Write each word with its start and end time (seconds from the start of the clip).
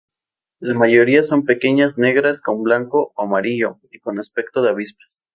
La 0.59 0.73
mayoría 0.73 1.21
son 1.21 1.45
pequeñas, 1.45 1.99
negras, 1.99 2.41
con 2.41 2.63
blanco 2.63 3.11
o 3.15 3.21
amarillo 3.23 3.77
y 3.91 3.99
con 3.99 4.17
aspecto 4.17 4.63
de 4.63 4.69
avispas. 4.69 5.21